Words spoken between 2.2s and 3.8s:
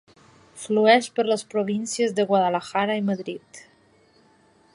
de Guadalajara i Madrid.